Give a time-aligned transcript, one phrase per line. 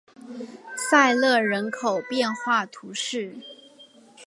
[0.75, 3.35] 塞勒人口变化图示